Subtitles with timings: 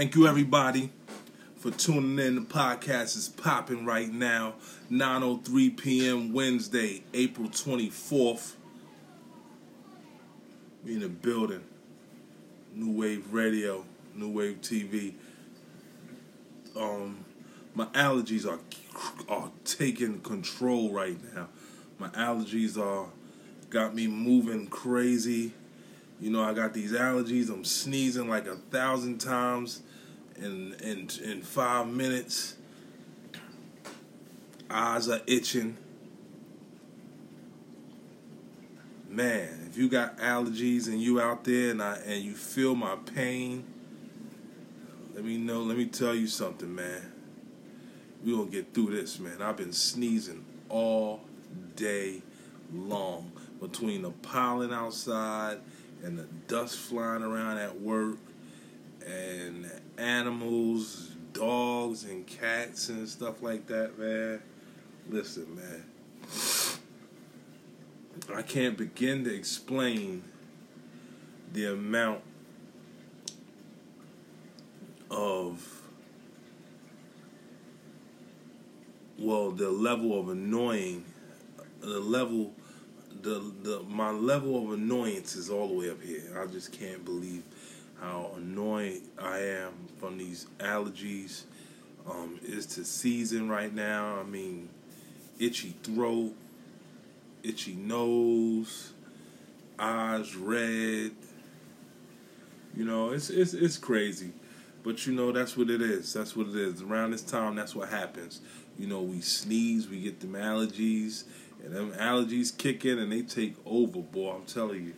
[0.00, 0.90] Thank you, everybody,
[1.56, 2.34] for tuning in.
[2.36, 4.54] The podcast is popping right now.
[4.90, 6.32] 9.03 p.m.
[6.32, 8.54] Wednesday, April 24th.
[10.82, 11.64] We in the building.
[12.74, 13.84] New Wave Radio,
[14.14, 15.12] New Wave TV.
[16.74, 17.22] Um,
[17.74, 18.60] my allergies are
[19.28, 21.48] are taking control right now.
[21.98, 23.10] My allergies are
[23.68, 25.52] got me moving crazy.
[26.22, 27.50] You know, I got these allergies.
[27.50, 29.82] I'm sneezing like a thousand times
[30.40, 32.56] in in in five minutes.
[34.70, 35.76] Eyes are itching.
[39.08, 42.96] Man, if you got allergies and you out there and I and you feel my
[43.14, 43.64] pain,
[45.14, 45.62] let me know.
[45.62, 47.12] Let me tell you something, man.
[48.24, 49.42] We gonna get through this, man.
[49.42, 51.22] I've been sneezing all
[51.74, 52.22] day
[52.72, 55.58] long between the pollen outside
[56.02, 58.18] and the dust flying around at work
[59.06, 64.40] and animals, dogs and cats and stuff like that, man.
[65.08, 65.84] Listen, man.
[68.34, 70.22] I can't begin to explain
[71.52, 72.22] the amount
[75.10, 75.82] of
[79.18, 81.04] well the level of annoying
[81.80, 82.52] the level
[83.22, 86.40] the the my level of annoyance is all the way up here.
[86.40, 87.42] I just can't believe
[88.00, 91.42] how annoyed I am from these allergies.
[92.08, 94.18] Um, it's the season right now.
[94.18, 94.70] I mean,
[95.38, 96.32] itchy throat,
[97.42, 98.92] itchy nose,
[99.78, 101.12] eyes red.
[102.74, 104.32] You know, it's it's it's crazy.
[104.82, 106.12] But you know, that's what it is.
[106.12, 106.82] That's what it is.
[106.82, 108.40] Around this time, that's what happens.
[108.78, 111.24] You know, we sneeze, we get them allergies,
[111.62, 114.32] and them allergies kick in and they take over, boy.
[114.36, 114.94] I'm telling you,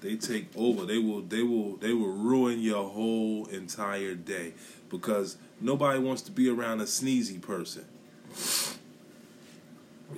[0.00, 0.86] they take over.
[0.86, 4.54] They will, they will, they will ruin your whole entire day
[4.88, 7.84] because nobody wants to be around a sneezy person.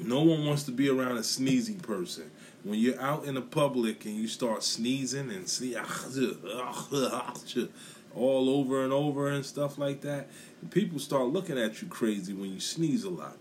[0.00, 2.31] No one wants to be around a sneezy person.
[2.65, 5.76] When you're out in the public and you start sneezing and see
[8.15, 10.28] all over and over and stuff like that,
[10.71, 13.37] people start looking at you crazy when you sneeze a lot.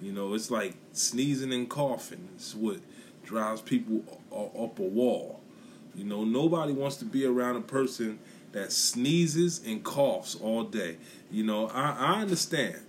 [0.00, 2.28] You know, it's like sneezing and coughing.
[2.34, 2.78] It's what
[3.22, 4.02] drives people
[4.32, 5.41] up a wall.
[5.94, 8.18] You know, nobody wants to be around a person
[8.52, 10.96] that sneezes and coughs all day.
[11.30, 12.80] You know, I, I understand.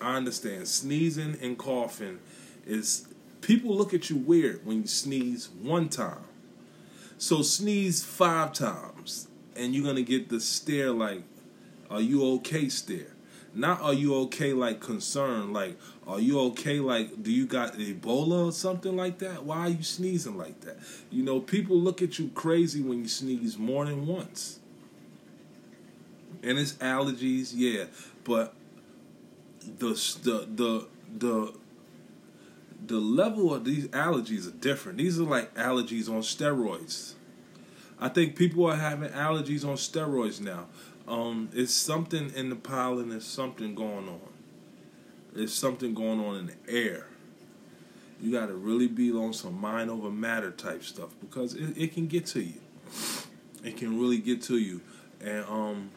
[0.00, 0.68] I understand.
[0.68, 2.18] Sneezing and coughing
[2.66, 3.06] is
[3.40, 6.24] people look at you weird when you sneeze one time.
[7.18, 11.22] So sneeze five times and you're gonna get the stare like,
[11.90, 13.14] are you okay stare.
[13.54, 18.46] Not are you okay like concern, like are you okay like do you got Ebola
[18.46, 19.44] or something like that?
[19.44, 20.78] Why are you sneezing like that?
[21.10, 24.58] You know, people look at you crazy when you sneeze more than once.
[26.42, 27.84] And it's allergies, yeah,
[28.24, 28.54] but
[29.78, 29.88] the
[30.22, 30.86] the the
[31.18, 31.54] the
[32.86, 34.98] the level of these allergies are different.
[34.98, 37.14] These are like allergies on steroids.
[38.00, 40.66] I think people are having allergies on steroids now.
[41.08, 44.20] Um, it's something in the pile and There's something going on.
[45.34, 47.06] There's something going on in the air.
[48.20, 51.94] You got to really be on some mind over matter type stuff because it, it
[51.94, 52.60] can get to you.
[53.64, 54.80] It can really get to you,
[55.20, 55.90] and um,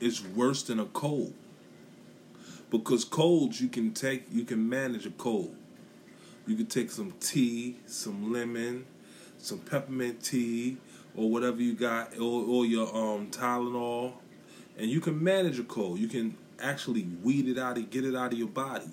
[0.00, 1.32] it's worse than a cold.
[2.70, 5.54] Because colds, you can take, you can manage a cold.
[6.46, 8.84] You can take some tea, some lemon,
[9.38, 10.76] some peppermint tea,
[11.16, 14.14] or whatever you got, or, or your um, Tylenol,
[14.78, 15.98] and you can manage a cold.
[15.98, 18.90] You can actually weed it out and get it out of your body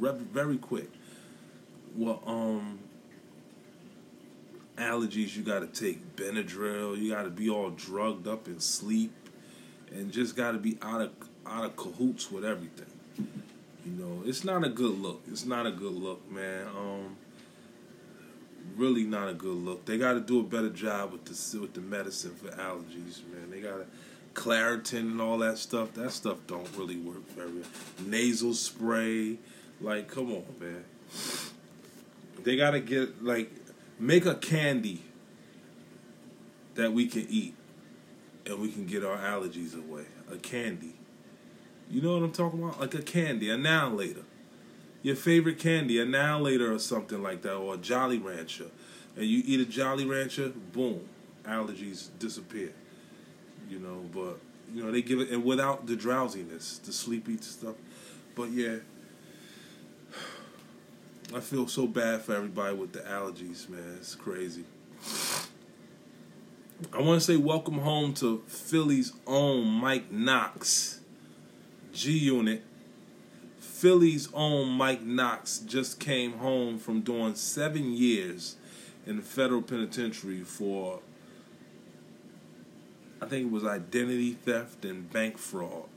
[0.00, 0.90] very quick.
[1.96, 2.78] Well, um,
[4.76, 6.96] allergies you got to take Benadryl.
[6.96, 9.12] You got to be all drugged up and sleep,
[9.90, 11.10] and just got to be out of
[11.46, 12.86] out of cahoots with everything.
[13.84, 15.22] You know, it's not a good look.
[15.30, 16.66] It's not a good look, man.
[16.68, 17.16] Um,
[18.76, 19.84] really not a good look.
[19.84, 23.50] They got to do a better job with the with the medicine for allergies, man.
[23.50, 23.86] They got to
[24.34, 25.94] Claritin and all that stuff.
[25.94, 27.68] That stuff don't really work very well.
[28.06, 29.38] Nasal spray,
[29.80, 30.84] like come on, man.
[32.42, 33.50] They got to get like
[33.98, 35.02] make a candy
[36.74, 37.54] that we can eat
[38.46, 40.04] and we can get our allergies away.
[40.32, 40.94] A candy.
[41.90, 42.80] You know what I'm talking about?
[42.80, 44.22] Like a candy, annihilator
[45.02, 48.70] your favorite candy, annihilator or something like that, or a Jolly Rancher,
[49.16, 51.08] and you eat a Jolly Rancher, boom,
[51.44, 52.72] allergies disappear.
[53.70, 54.40] You know, but
[54.74, 57.76] you know they give it and without the drowsiness, the sleepy stuff.
[58.34, 58.76] But yeah,
[61.34, 63.96] I feel so bad for everybody with the allergies, man.
[63.98, 64.64] It's crazy.
[66.92, 71.00] I want to say welcome home to Philly's own Mike Knox,
[71.92, 72.64] G Unit.
[73.58, 78.56] Philly's own Mike Knox just came home from doing seven years
[79.06, 81.00] in the federal penitentiary for,
[83.20, 85.88] I think it was identity theft and bank fraud,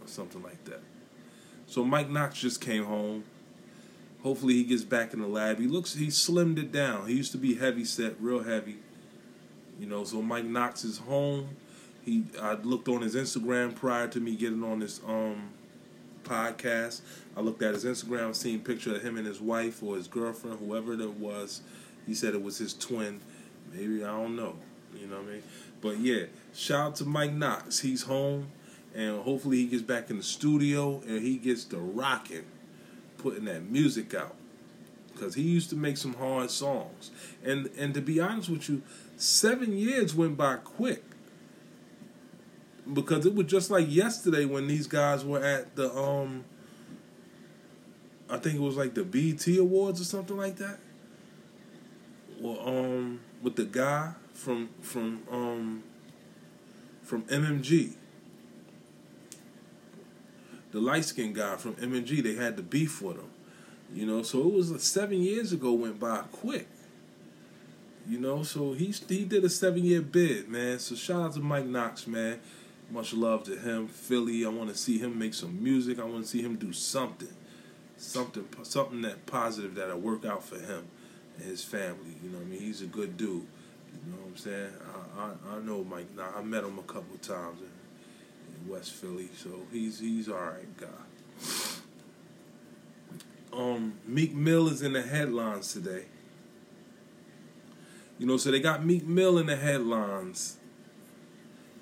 [0.00, 0.80] or something like that.
[1.66, 3.24] So Mike Knox just came home.
[4.22, 5.58] Hopefully he gets back in the lab.
[5.58, 7.08] He looks he slimmed it down.
[7.08, 8.76] He used to be heavy set, real heavy.
[9.78, 11.50] You know, so Mike Knox is home.
[12.04, 15.50] He I looked on his Instagram prior to me getting on this um
[16.24, 17.00] podcast.
[17.36, 20.58] I looked at his Instagram, seen picture of him and his wife or his girlfriend,
[20.58, 21.62] whoever that was.
[22.06, 23.20] He said it was his twin.
[23.72, 24.56] Maybe I don't know.
[25.00, 25.42] You know what I mean?
[25.80, 27.80] But yeah, shout out to Mike Knox.
[27.80, 28.48] He's home
[28.94, 32.44] and hopefully he gets back in the studio and he gets to rocking,
[33.18, 34.34] putting that music out.
[35.12, 37.10] Because he used to make some hard songs.
[37.44, 38.82] And and to be honest with you,
[39.16, 41.02] seven years went by quick.
[42.92, 46.44] Because it was just like yesterday when these guys were at the um
[48.28, 50.78] I think it was like the BT Awards or something like that.
[52.40, 55.82] Well, um, with the guy from from um
[57.02, 57.94] from MMG
[60.76, 62.22] the light skinned guy from MMG.
[62.22, 63.30] They had the beef with him.
[63.94, 66.68] You know, so it was like seven years ago went by quick.
[68.06, 70.78] You know, so he he did a seven year bid, man.
[70.78, 72.40] So shout out to Mike Knox, man.
[72.90, 74.44] Much love to him, Philly.
[74.44, 75.98] I want to see him make some music.
[75.98, 77.34] I want to see him do something,
[77.96, 80.86] something, something that positive that'll work out for him
[81.38, 82.16] and his family.
[82.22, 83.46] You know, I mean, he's a good dude.
[84.06, 84.72] You know what I'm saying?
[85.16, 86.06] I I, I know Mike.
[86.36, 90.86] I met him a couple of in West Philly, so he's he's all right guy.
[93.52, 96.04] Um, Meek Mill is in the headlines today.
[98.18, 100.56] You know, so they got Meek Mill in the headlines,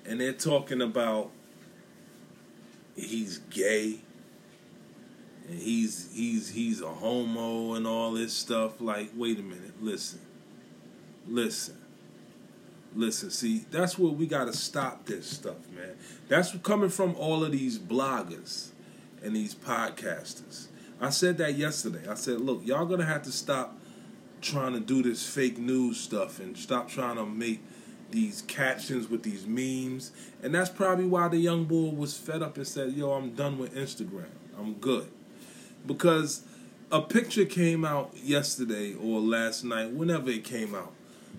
[0.05, 1.31] and they're talking about
[2.95, 3.99] he's gay,
[5.47, 8.81] and he's he's he's a homo and all this stuff.
[8.81, 10.21] Like, wait a minute, listen,
[11.27, 11.84] listen.
[12.95, 15.95] Listen, see, that's where we got to stop this stuff, man.
[16.29, 18.69] That's coming from all of these bloggers
[19.21, 20.67] and these podcasters.
[21.01, 22.07] I said that yesterday.
[22.09, 23.77] I said, look, y'all gonna have to stop
[24.41, 27.61] trying to do this fake news stuff and stop trying to make
[28.11, 30.11] these captions with these memes.
[30.41, 33.57] And that's probably why the young boy was fed up and said, yo, I'm done
[33.57, 34.29] with Instagram.
[34.57, 35.11] I'm good.
[35.85, 36.43] Because
[36.91, 40.93] a picture came out yesterday or last night, whenever it came out,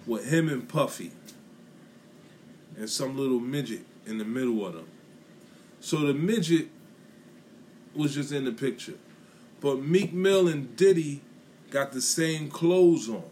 [0.07, 1.13] with him and Puffy
[2.77, 4.87] and some little midget in the middle of them.
[5.81, 6.69] So the midget
[7.95, 8.95] was just in the picture.
[9.61, 11.23] But Meek Mill and Diddy
[11.71, 13.25] got the same clothes on.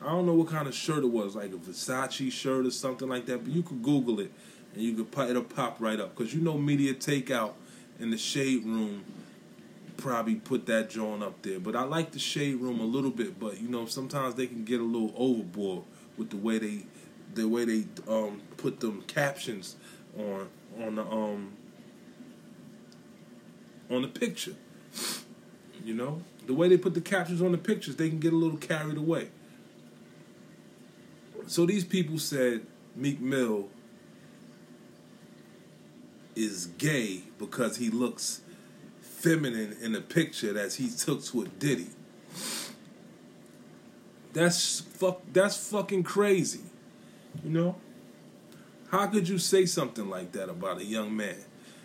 [0.00, 3.08] I don't know what kind of shirt it was, like a Versace shirt or something
[3.08, 4.32] like that, but you could Google it
[4.74, 6.16] and you could it'll pop right up.
[6.16, 7.52] Because you know Media Takeout
[8.00, 9.04] in the Shade Room
[9.96, 11.60] probably put that joint up there.
[11.60, 14.64] But I like the Shade Room a little bit, but you know, sometimes they can
[14.64, 15.84] get a little overboard
[16.16, 16.84] with the way they
[17.34, 19.76] the way they um, put them captions
[20.18, 20.48] on
[20.80, 21.52] on the um
[23.90, 24.54] on the picture.
[25.84, 28.36] You know, the way they put the captions on the pictures, they can get a
[28.36, 29.28] little carried away.
[31.46, 33.68] So these people said Meek Mill
[36.34, 38.42] is gay because he looks
[39.00, 41.88] feminine in the picture that he took with Diddy.
[44.32, 45.20] That's fuck.
[45.32, 46.60] That's fucking crazy.
[47.44, 47.76] You know?
[48.90, 51.36] How could you say something like that about a young man?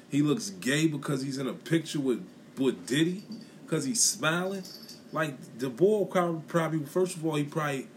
[0.10, 2.26] He looks gay because he's in a picture with,
[2.58, 3.24] with Diddy?
[3.64, 4.64] Because he's smiling?
[5.12, 7.88] Like, the boy probably, first of all, he probably,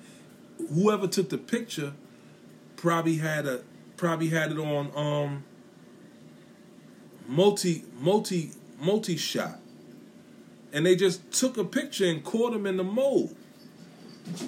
[0.73, 1.93] whoever took the picture
[2.77, 3.63] probably had a,
[3.97, 5.45] probably had it on, um,
[7.27, 9.59] multi, multi, multi shot.
[10.73, 13.35] And they just took a picture and caught him in the mold.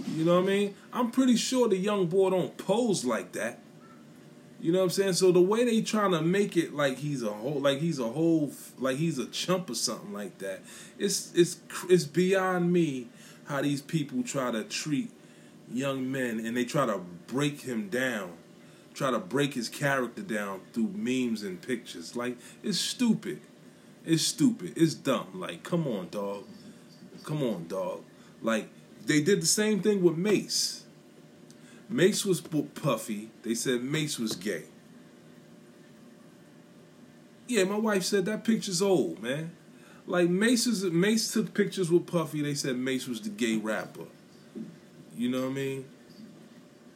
[0.09, 0.75] You know what I mean?
[0.93, 3.59] I'm pretty sure the young boy don't pose like that.
[4.63, 5.15] You know what I'm saying?
[5.15, 8.09] So the way they trying to make it like he's a whole, like he's a
[8.09, 10.63] whole, like he's a chump or something like that.
[10.99, 11.59] It's it's
[11.91, 13.09] it's beyond me
[13.47, 15.11] how these people try to treat
[15.69, 18.35] young men and they try to break him down,
[18.95, 22.15] try to break his character down through memes and pictures.
[22.15, 23.41] Like it's stupid.
[24.05, 24.75] It's stupid.
[24.77, 25.41] It's dumb.
[25.41, 26.45] Like come on, dog.
[27.25, 28.03] Come on, dog.
[28.41, 28.69] Like
[29.07, 30.85] they did the same thing with Mase.
[31.89, 33.31] Mase was puffy.
[33.43, 34.65] They said Mase was gay.
[37.49, 39.53] Yeah, my wife said that picture's old, man.
[40.07, 42.43] Like Mase, is, Mase took pictures with Puffy.
[42.43, 44.07] They said Mase was the gay rapper.
[45.17, 45.85] You know what I mean?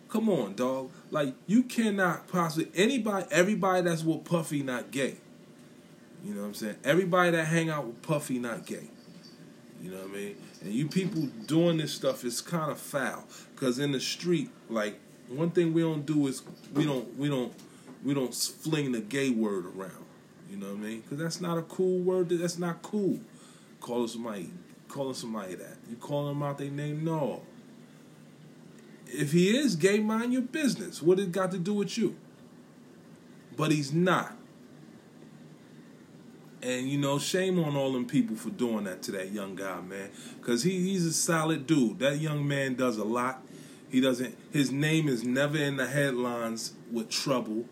[0.09, 0.91] Come on, dog.
[1.11, 5.17] Like you cannot possibly anybody, everybody that's with Puffy not gay.
[6.25, 6.77] You know what I'm saying?
[6.85, 8.89] Everybody that hang out with Puffy not gay.
[9.83, 10.37] You know what I mean?
[10.63, 13.25] And you people doing this stuff is kind of foul.
[13.57, 16.43] Cause in the street, like one thing we don't do is
[16.75, 17.53] we don't we don't
[18.05, 20.05] we don't fling the gay word around.
[20.51, 21.01] You know what I mean?
[21.01, 22.29] Because that's not a cool word.
[22.29, 23.21] That's not cool.
[23.81, 24.51] Calling somebody,
[24.89, 25.77] calling somebody that.
[25.91, 27.05] You calling them out their name?
[27.05, 27.43] No.
[29.09, 31.03] If he is gay, mind your business.
[31.03, 32.17] What it got to do with you?
[33.57, 34.36] But he's not.
[36.67, 39.81] And you know, shame on all them people for doing that to that young guy,
[39.83, 40.11] man.
[40.43, 42.01] Cause he, he's a solid dude.
[42.01, 43.41] That young man does a lot.
[43.89, 47.67] He doesn't his name is never in the headlines with trouble.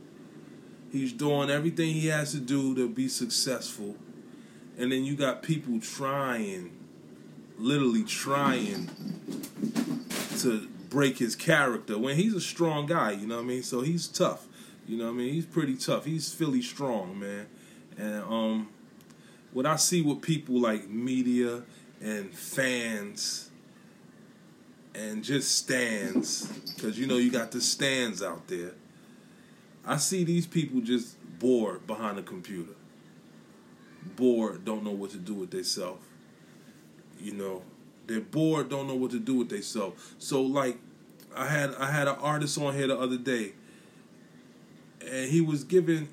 [0.92, 3.96] He's doing everything he has to do to be successful.
[4.78, 6.70] And then you got people trying,
[7.58, 8.90] literally trying
[10.38, 13.62] to break his character when he's a strong guy, you know what I mean?
[13.64, 14.46] So he's tough.
[14.86, 15.34] You know what I mean?
[15.34, 16.04] He's pretty tough.
[16.04, 17.46] He's Philly strong, man.
[17.98, 18.68] And um
[19.54, 21.62] what I see with people like media
[22.02, 23.50] and fans
[24.94, 28.72] and just stands, because you know you got the stands out there
[29.86, 32.72] I see these people just bored behind a computer.
[34.16, 36.04] Bored, don't know what to do with themselves.
[37.20, 37.62] You know,
[38.06, 40.14] they're bored, don't know what to do with themselves.
[40.18, 40.78] So like,
[41.36, 43.52] I had I had an artist on here the other day,
[45.00, 46.08] and he was giving,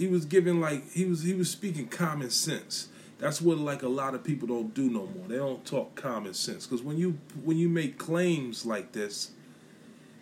[0.00, 2.88] he was giving like he was he was speaking common sense.
[3.18, 5.28] That's what like a lot of people don't do no more.
[5.28, 9.32] They don't talk common sense because when you when you make claims like this,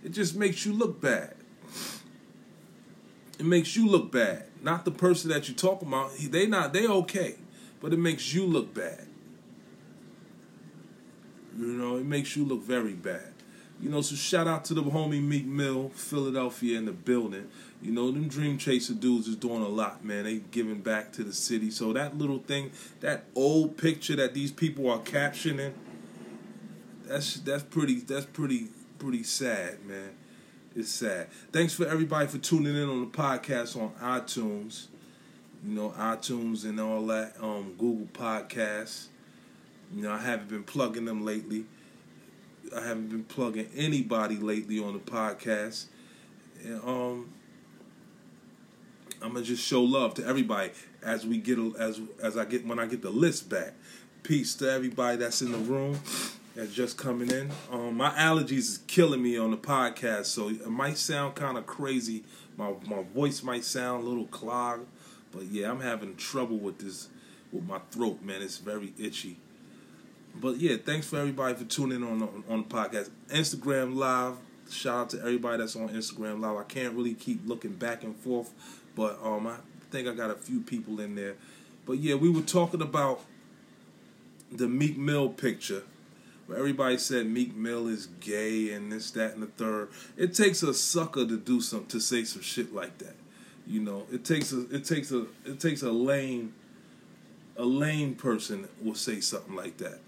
[0.02, 1.34] it just makes you look bad
[3.38, 4.44] it makes you look bad.
[4.62, 6.12] Not the person that you're talking about.
[6.18, 7.36] They not they okay,
[7.80, 9.06] but it makes you look bad.
[11.56, 13.32] You know, it makes you look very bad.
[13.80, 17.48] You know, so shout out to the homie Meek Mill, Philadelphia in the building.
[17.80, 20.24] You know, them Dream Chaser dudes is doing a lot, man.
[20.24, 21.70] They giving back to the city.
[21.70, 25.74] So that little thing, that old picture that these people are captioning,
[27.06, 28.68] that's that's pretty that's pretty
[28.98, 30.10] pretty sad, man.
[30.74, 31.28] It's sad.
[31.52, 34.86] Thanks for everybody for tuning in on the podcast on iTunes.
[35.64, 37.34] You know, iTunes and all that.
[37.40, 39.06] Um, Google Podcasts.
[39.94, 41.64] You know, I haven't been plugging them lately.
[42.74, 45.86] I haven't been plugging anybody lately on the podcast.
[46.64, 47.32] And, um,
[49.20, 50.70] I'm gonna just show love to everybody
[51.02, 53.74] as we get as as I get when I get the list back.
[54.22, 55.98] Peace to everybody that's in the room
[56.54, 57.50] that's just coming in.
[57.70, 61.66] Um, my allergies is killing me on the podcast, so it might sound kind of
[61.66, 62.24] crazy.
[62.56, 64.86] My my voice might sound a little clogged,
[65.32, 67.08] but yeah, I'm having trouble with this
[67.52, 68.42] with my throat, man.
[68.42, 69.38] It's very itchy.
[70.40, 73.10] But yeah, thanks for everybody for tuning in on on, on the podcast.
[73.28, 74.36] Instagram live.
[74.70, 76.56] Shout out to everybody that's on Instagram live.
[76.56, 78.52] I can't really keep looking back and forth,
[78.94, 79.56] but um, I
[79.90, 81.36] think I got a few people in there.
[81.86, 83.24] But yeah, we were talking about
[84.52, 85.82] the Meek Mill picture
[86.46, 89.88] Where everybody said Meek Mill is gay and this, that, and the third.
[90.16, 93.16] It takes a sucker to do some to say some shit like that.
[93.66, 96.54] You know, it takes a it takes a it takes a lame
[97.56, 99.98] a lame person will say something like that.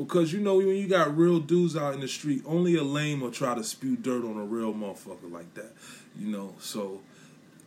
[0.00, 3.20] Because you know when you got real dudes out in the street, only a lame
[3.20, 5.72] will try to spew dirt on a real motherfucker like that.
[6.18, 7.02] You know, so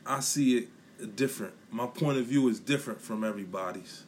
[0.04, 1.54] I see it different.
[1.70, 4.06] My point of view is different from everybody's.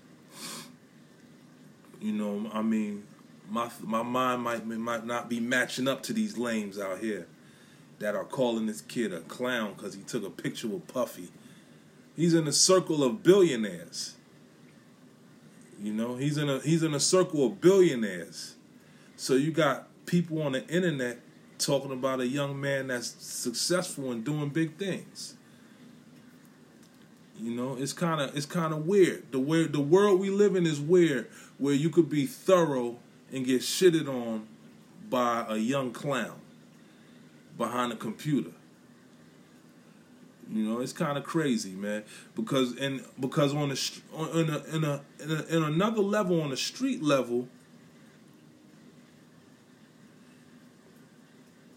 [2.01, 3.03] You know, I mean,
[3.47, 7.27] my my mind might might not be matching up to these lames out here
[7.99, 11.29] that are calling this kid a clown because he took a picture with Puffy.
[12.15, 14.14] He's in a circle of billionaires.
[15.81, 18.55] You know, he's in a he's in a circle of billionaires.
[19.17, 21.19] So you got people on the internet
[21.57, 25.35] talking about a young man that's successful and doing big things.
[27.39, 29.31] You know, it's kind of it's kind of weird.
[29.31, 32.97] The way the world we live in is weird, where you could be thorough
[33.31, 34.47] and get shitted on
[35.09, 36.39] by a young clown
[37.57, 38.51] behind a computer.
[40.51, 42.03] You know, it's kind of crazy, man.
[42.35, 44.01] Because and because on the
[44.35, 47.47] in a, in a in a in another level on the street level,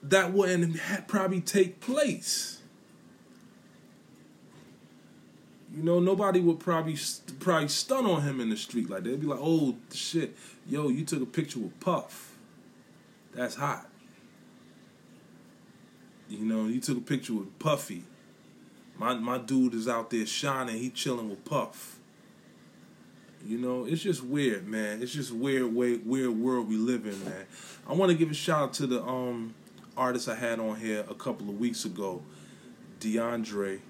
[0.03, 2.61] that wouldn't probably take place.
[5.75, 6.97] You know, nobody would probably
[7.41, 9.11] probably stun on him in the street like that.
[9.11, 12.37] They'd be like, "Oh shit, yo, you took a picture with Puff.
[13.35, 13.89] That's hot."
[16.29, 18.05] You know, you took a picture with Puffy.
[18.99, 20.77] My my dude is out there shining.
[20.77, 21.99] He chilling with Puff.
[23.47, 25.01] You know, it's just weird, man.
[25.01, 27.47] It's just weird, way weird world we live in, man.
[27.87, 29.55] I want to give a shout out to the um
[29.97, 32.23] artist I had on here a couple of weeks ago,
[33.01, 33.81] DeAndre.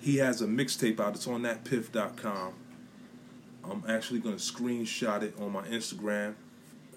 [0.00, 1.14] He has a mixtape out.
[1.14, 2.54] It's on datpiff.com.
[3.64, 6.34] I'm actually to screenshot it on my Instagram.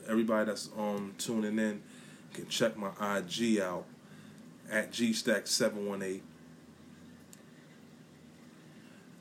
[0.09, 1.81] Everybody that's um, tuning in
[2.33, 3.85] can check my IG out
[4.69, 6.21] at gstack718.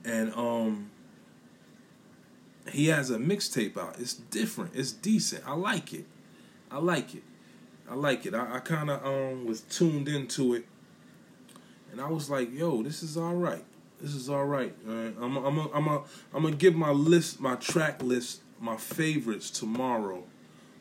[0.06, 0.90] And um
[2.72, 3.96] he has a mixtape out.
[3.98, 4.72] It's different.
[4.74, 5.42] It's decent.
[5.46, 6.06] I like it.
[6.70, 7.22] I like it.
[7.88, 8.34] I like it.
[8.34, 10.66] I, I kind of um was tuned into it,
[11.92, 13.64] and I was like, "Yo, this is all right.
[14.00, 16.02] This is all right." I'm a, I'm a, I'm a,
[16.34, 20.24] I'm gonna give my list, my track list, my favorites tomorrow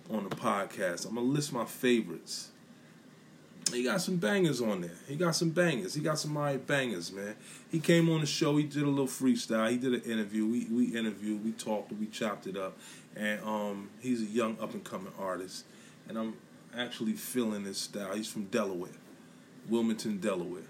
[0.09, 1.07] on the podcast.
[1.07, 2.49] I'm gonna list my favorites.
[3.73, 4.91] He got some bangers on there.
[5.07, 5.95] He got some bangers.
[5.95, 7.35] He got some alright bangers, man.
[7.71, 8.57] He came on the show.
[8.57, 9.69] He did a little freestyle.
[9.69, 10.45] He did an interview.
[10.45, 11.43] We we interviewed.
[11.43, 11.91] We talked.
[11.91, 12.77] We chopped it up.
[13.15, 15.65] And um, he's a young up and coming artist.
[16.07, 16.35] And I'm
[16.77, 18.13] actually feeling his style.
[18.13, 18.91] He's from Delaware,
[19.67, 20.61] Wilmington, Delaware.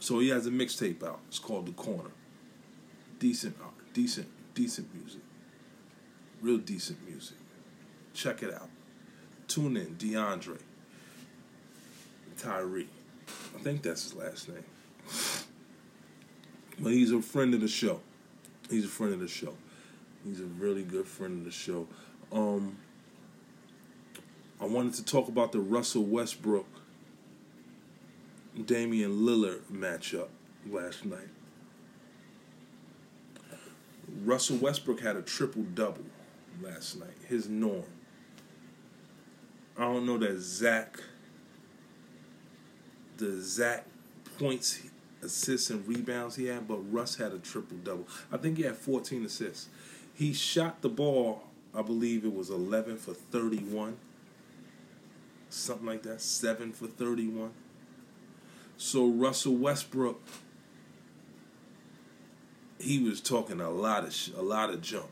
[0.00, 1.20] So he has a mixtape out.
[1.28, 2.10] It's called The Corner.
[3.18, 5.22] Decent art, decent, decent music.
[6.40, 7.36] Real decent music.
[8.14, 8.68] Check it out.
[9.48, 10.58] Tune in, DeAndre.
[12.38, 12.88] Tyree.
[13.54, 14.64] I think that's his last name.
[16.80, 18.00] But he's a friend of the show.
[18.70, 19.54] He's a friend of the show.
[20.24, 21.86] He's a really good friend of the show.
[22.32, 22.78] Um,
[24.60, 26.66] I wanted to talk about the Russell Westbrook
[28.64, 30.28] Damian Lillard matchup
[30.68, 31.28] last night.
[34.24, 36.04] Russell Westbrook had a triple double
[36.62, 37.84] last night, his norm.
[39.76, 41.00] I don't know that Zach,
[43.18, 43.84] the Zach
[44.38, 44.80] points,
[45.22, 48.08] assists, and rebounds he had, but Russ had a triple double.
[48.32, 49.68] I think he had 14 assists.
[50.14, 51.44] He shot the ball,
[51.74, 53.96] I believe it was 11 for 31
[55.50, 57.50] something like that, seven for 31.
[58.76, 60.20] So Russell Westbrook,
[62.78, 65.08] he was talking a lot of sh- a lot of jump,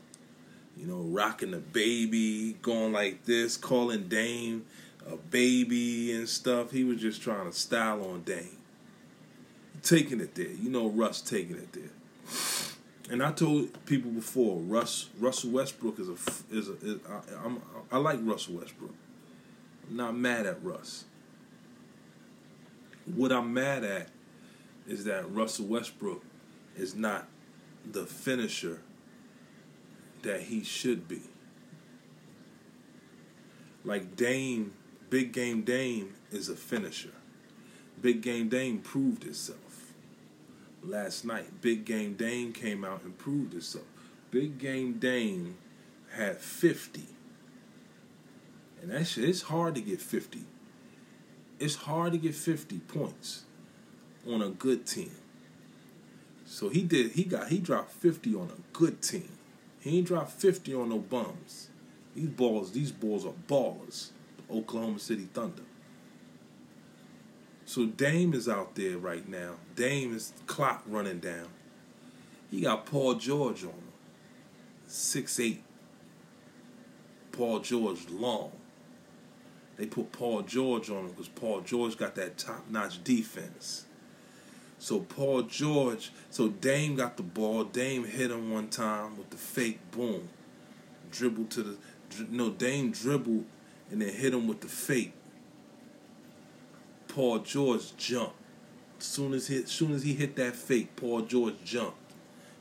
[0.77, 4.65] you know, rocking the baby, going like this, calling Dame
[5.11, 6.71] a baby and stuff.
[6.71, 8.57] He was just trying to style on Dame,
[9.83, 10.47] taking it there.
[10.47, 11.91] You know, Russ taking it there.
[13.09, 16.17] And I told people before, Russ Russell Westbrook is a
[16.51, 18.93] is a is, I, I'm, I like Russell Westbrook.
[19.89, 21.05] I'm not mad at Russ.
[23.05, 24.09] What I'm mad at
[24.87, 26.23] is that Russell Westbrook
[26.75, 27.27] is not
[27.89, 28.81] the finisher
[30.23, 31.21] that he should be.
[33.85, 34.73] Like Dame,
[35.09, 37.13] Big Game Dame is a finisher.
[38.01, 39.93] Big Game Dame proved itself.
[40.83, 43.85] Last night, Big Game Dame came out and proved itself.
[44.31, 45.57] Big Game Dame
[46.11, 47.07] had 50
[48.81, 50.39] and that shit, it's hard to get 50.
[51.59, 53.43] It's hard to get 50 points
[54.27, 55.11] on a good team.
[56.45, 59.29] So he did, he got, he dropped 50 on a good team.
[59.79, 61.69] He ain't dropped 50 on no bums.
[62.15, 64.11] These balls, these balls are ballers.
[64.51, 65.63] Oklahoma City Thunder.
[67.65, 69.55] So Dame is out there right now.
[69.75, 71.49] Dame is clock running down.
[72.49, 73.91] He got Paul George on him.
[74.87, 75.63] Six eight.
[77.31, 78.51] Paul George long
[79.77, 83.85] they put Paul George on him because Paul George got that top notch defense.
[84.79, 87.63] So Paul George, so Dame got the ball.
[87.63, 90.29] Dame hit him one time with the fake boom,
[91.11, 91.77] dribble to the
[92.29, 93.45] no Dame dribbled
[93.91, 95.13] and then hit him with the fake.
[97.07, 98.35] Paul George jumped.
[98.99, 102.13] Soon as soon as he hit that fake, Paul George jumped.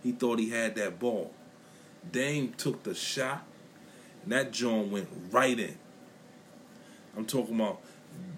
[0.03, 1.33] He thought he had that ball.
[2.11, 3.45] Dame took the shot,
[4.23, 5.77] and that joint went right in.
[7.17, 7.81] I'm talking about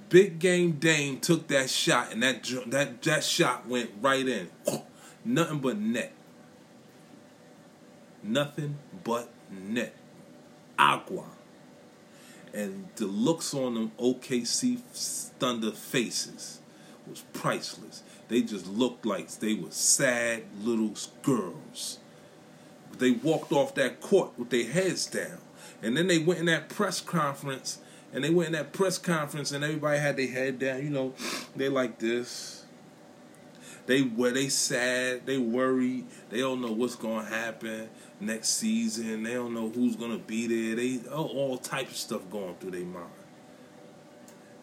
[0.09, 4.49] big game Dame took that shot and that that that shot went right in.
[5.25, 6.13] Nothing but net.
[8.23, 9.95] Nothing but net.
[10.79, 11.25] Agua.
[12.59, 14.81] And the looks on them OKC
[15.39, 16.59] Thunder faces
[17.07, 18.03] was priceless.
[18.27, 20.93] They just looked like they were sad little
[21.23, 22.01] girls.
[22.99, 25.39] They walked off that court with their heads down.
[25.85, 27.79] And then they went in that press conference
[28.13, 30.83] and they went in that press conference and everybody had their head down.
[30.83, 31.15] You know,
[31.55, 32.58] they like this.
[33.89, 35.25] They were they sad.
[35.25, 36.05] They worried.
[36.29, 37.89] They don't know what's gonna happen
[38.21, 39.23] next season.
[39.23, 40.77] They don't know who's gonna be there.
[40.77, 43.07] They oh, all types of stuff going through their mind.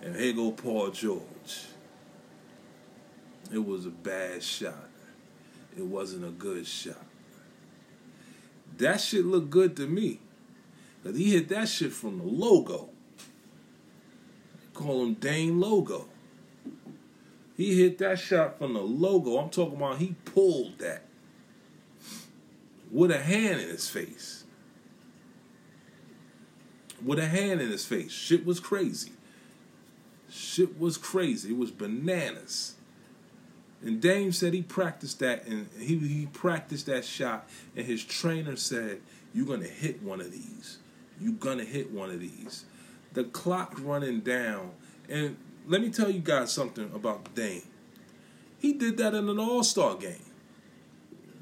[0.03, 1.23] And here go Paul George.
[3.51, 4.89] It was a bad shot.
[5.75, 7.03] It wasn't a good shot.
[8.77, 10.19] That shit looked good to me.
[11.03, 12.89] Cause he hit that shit from the logo.
[14.75, 16.09] Call him Dame Logo.
[17.57, 19.37] He hit that shot from the logo.
[19.37, 21.03] I'm talking about he pulled that
[22.91, 24.43] with a hand in his face.
[27.03, 28.11] With a hand in his face.
[28.11, 29.11] Shit was crazy.
[30.29, 31.51] Shit was crazy.
[31.51, 32.75] It was bananas.
[33.81, 38.55] And Dame said he practiced that and he, he practiced that shot and his trainer
[38.55, 39.01] said,
[39.33, 40.79] You're gonna hit one of these.
[41.21, 42.65] You're gonna hit one of these.
[43.13, 44.71] The clock running down.
[45.07, 45.37] And
[45.67, 47.63] let me tell you guys something about Dame.
[48.59, 50.23] He did that in an all star game.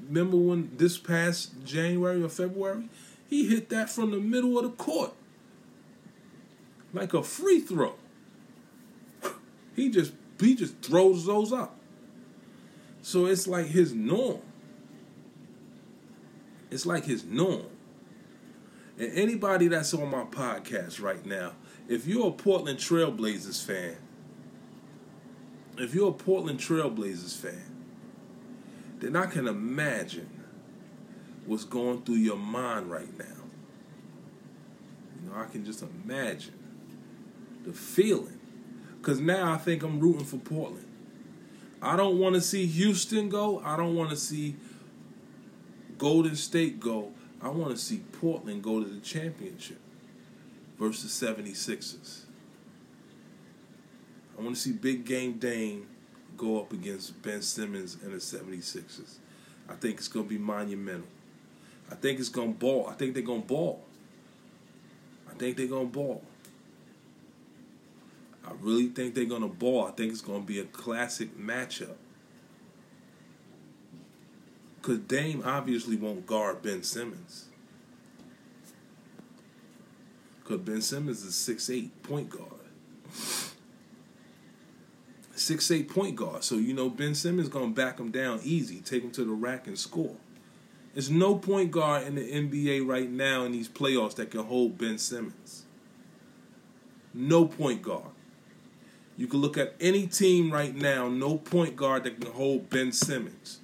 [0.06, 2.88] Remember when this past January or February?
[3.28, 5.12] He hit that from the middle of the court.
[6.92, 7.94] Like a free throw.
[9.74, 11.76] He just he just throws those up.
[13.02, 14.40] So it's like his norm.
[16.70, 17.66] It's like his norm.
[18.98, 21.52] And anybody that's on my podcast right now,
[21.88, 23.96] if you're a Portland Trailblazers fan,
[25.78, 27.74] if you're a Portland Trailblazers fan,
[29.00, 30.28] then I can imagine
[31.46, 33.24] what's going through your mind right now.
[35.22, 36.58] You know, I can just imagine
[37.64, 38.40] the feeling.
[39.00, 40.88] Because now I think I'm rooting for Portland.
[41.82, 43.60] I don't want to see Houston go.
[43.62, 44.56] I don't want to see
[45.98, 47.12] Golden State go.
[47.42, 49.78] I want to see Portland go to the championship
[50.78, 52.23] versus 76ers.
[54.36, 55.86] I want to see Big Game Dame
[56.36, 59.18] go up against Ben Simmons and the 76ers.
[59.68, 61.06] I think it's going to be monumental.
[61.90, 62.88] I think it's going to ball.
[62.88, 63.84] I think they're going to ball.
[65.30, 66.22] I think they're going to ball.
[68.46, 69.86] I really think they're going to ball.
[69.86, 71.96] I think it's going to be a classic matchup.
[74.80, 77.46] Because Dame obviously won't guard Ben Simmons.
[80.42, 82.50] Because Ben Simmons is six eight point guard.
[85.44, 86.42] Six eight point guard.
[86.42, 89.66] So, you know, Ben Simmons to back him down easy, take him to the rack
[89.66, 90.16] and score.
[90.94, 94.78] There's no point guard in the NBA right now in these playoffs that can hold
[94.78, 95.64] Ben Simmons.
[97.12, 98.12] No point guard.
[99.18, 102.90] You can look at any team right now, no point guard that can hold Ben
[102.90, 103.58] Simmons.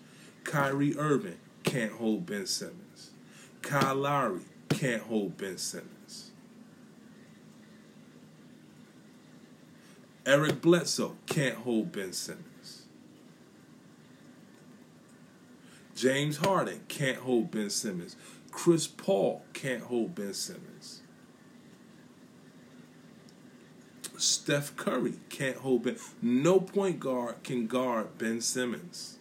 [0.45, 3.13] Kyrie Irving can't hold Ben Simmons.
[3.63, 6.30] Kyle Lowry can't hold Ben Simmons.
[10.27, 12.83] Eric Bledsoe can't hold Ben Simmons.
[15.95, 18.17] James Harden can't hold Ben Simmons.
[18.51, 21.03] Chris Paul can't hold Ben Simmons.
[24.17, 25.97] Steph Curry can't hold Ben.
[26.21, 29.19] No point guard can guard Ben Simmons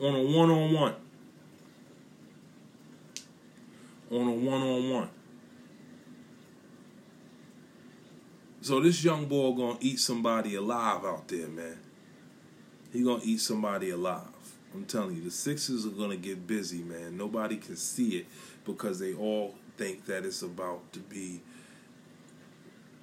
[0.00, 0.94] on a one on one.
[4.10, 5.08] On a one on one.
[8.62, 11.78] So this young boy gonna eat somebody alive out there, man.
[12.92, 14.26] He gonna eat somebody alive.
[14.74, 17.16] I'm telling you, the Sixers are gonna get busy, man.
[17.16, 18.26] Nobody can see it
[18.66, 21.40] because they all think that it's about to be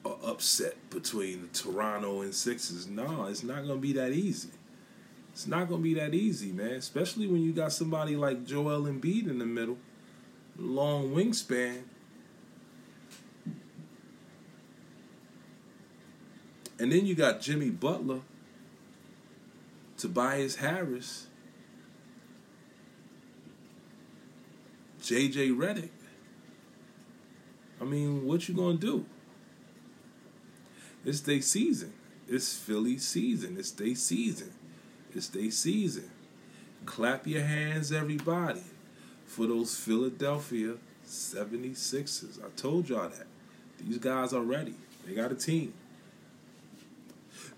[0.06, 2.88] an upset between the Toronto and Sixers.
[2.88, 4.50] No, it's not gonna be that easy.
[5.34, 6.74] It's not gonna be that easy, man.
[6.74, 9.78] Especially when you got somebody like Joel Embiid in the middle,
[10.58, 11.82] long wingspan.
[16.80, 18.22] And then you got Jimmy Butler,
[19.98, 21.28] Tobias Harris,
[25.02, 25.90] JJ Redick.
[27.80, 29.06] I mean, what you gonna do?
[31.06, 31.94] It's their season.
[32.28, 33.56] It's Philly season.
[33.58, 34.52] It's their season.
[35.16, 36.12] It's their season.
[36.86, 38.64] Clap your hands, everybody,
[39.26, 42.44] for those Philadelphia 76ers.
[42.44, 43.28] I told y'all that.
[43.80, 44.76] These guys are ready.
[45.06, 45.74] They got a team.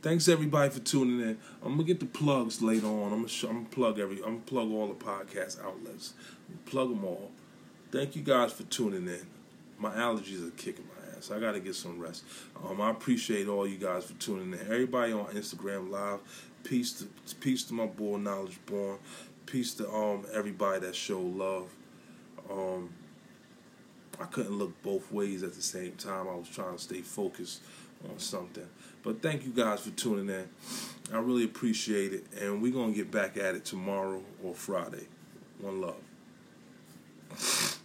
[0.02, 1.38] Thanks everybody for tuning in.
[1.63, 3.12] I'm gonna get the plugs later on.
[3.12, 4.18] I'm gonna, sh- I'm gonna plug every.
[4.18, 6.13] I'm gonna plug all the podcast outlets.
[6.65, 7.32] Plug them all.
[7.92, 9.26] Thank you guys for tuning in.
[9.78, 11.32] My allergies are kicking my ass.
[11.32, 12.24] I gotta get some rest.
[12.63, 14.60] Um, I appreciate all you guys for tuning in.
[14.62, 16.20] Everybody on Instagram Live.
[16.63, 19.00] Peace to peace to my boy Knowledge Born.
[19.46, 21.70] Peace to um everybody that show love.
[22.50, 22.89] Um,
[24.20, 26.28] I couldn't look both ways at the same time.
[26.28, 27.62] I was trying to stay focused
[28.07, 28.67] on something.
[29.03, 30.47] But thank you guys for tuning in.
[31.12, 32.25] I really appreciate it.
[32.39, 35.07] And we're going to get back at it tomorrow or Friday.
[35.59, 35.95] One love.